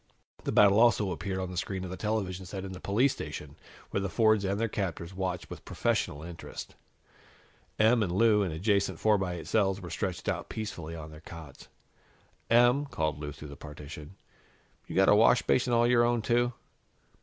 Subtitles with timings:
[0.45, 3.55] The battle also appeared on the screen of the television set in the police station,
[3.91, 6.73] where the Fords and their captors watched with professional interest.
[7.77, 11.21] Em and Lou, in adjacent four by eight cells, were stretched out peacefully on their
[11.21, 11.67] cots.
[12.49, 14.15] "Em," called Lou through the partition,
[14.87, 16.51] "you got a washbasin all your own, too?"